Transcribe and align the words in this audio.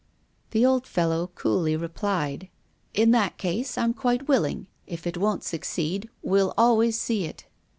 The 0.49 0.65
old 0.65 0.87
fellow 0.87 1.27
coolly 1.35 1.75
replied: 1.75 2.49
"In 2.95 3.11
that 3.11 3.37
case 3.37 3.77
I'm 3.77 3.93
quite 3.93 4.27
willing. 4.27 4.65
If 4.87 5.05
it 5.05 5.15
won't 5.15 5.43
succeed, 5.43 6.09
we'll 6.23 6.55
always 6.57 6.99
see 6.99 7.25
it." 7.25 7.45